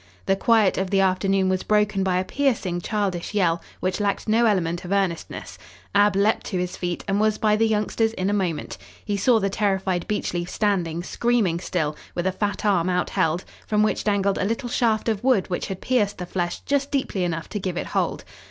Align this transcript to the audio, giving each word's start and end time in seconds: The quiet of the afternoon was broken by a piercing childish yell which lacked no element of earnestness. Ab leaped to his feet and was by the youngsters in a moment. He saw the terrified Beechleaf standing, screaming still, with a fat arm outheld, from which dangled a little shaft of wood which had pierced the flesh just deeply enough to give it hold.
The 0.25 0.35
quiet 0.35 0.79
of 0.79 0.89
the 0.89 0.99
afternoon 0.99 1.47
was 1.47 1.61
broken 1.61 2.01
by 2.03 2.17
a 2.17 2.23
piercing 2.23 2.81
childish 2.81 3.35
yell 3.35 3.61
which 3.81 3.99
lacked 3.99 4.27
no 4.27 4.47
element 4.47 4.83
of 4.83 4.91
earnestness. 4.91 5.59
Ab 5.93 6.15
leaped 6.15 6.43
to 6.45 6.57
his 6.57 6.75
feet 6.75 7.03
and 7.07 7.19
was 7.19 7.37
by 7.37 7.55
the 7.55 7.67
youngsters 7.67 8.11
in 8.13 8.27
a 8.27 8.33
moment. 8.33 8.79
He 9.05 9.15
saw 9.15 9.39
the 9.39 9.51
terrified 9.51 10.07
Beechleaf 10.07 10.49
standing, 10.49 11.03
screaming 11.03 11.59
still, 11.59 11.95
with 12.15 12.25
a 12.25 12.31
fat 12.31 12.65
arm 12.65 12.89
outheld, 12.89 13.45
from 13.67 13.83
which 13.83 14.03
dangled 14.03 14.39
a 14.39 14.43
little 14.43 14.69
shaft 14.69 15.07
of 15.07 15.23
wood 15.23 15.47
which 15.51 15.67
had 15.67 15.81
pierced 15.81 16.17
the 16.17 16.25
flesh 16.25 16.61
just 16.61 16.89
deeply 16.89 17.23
enough 17.23 17.47
to 17.49 17.59
give 17.59 17.77
it 17.77 17.85
hold. 17.85 18.23